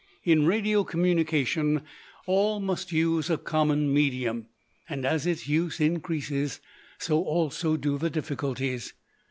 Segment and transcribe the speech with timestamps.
[0.23, 1.83] In radio communication
[2.25, 4.47] all must use a common medium,
[4.89, 6.59] and as its use increases,
[6.97, 8.95] so also do the difficulties.